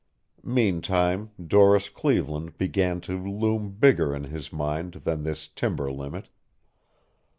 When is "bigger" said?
3.73-4.15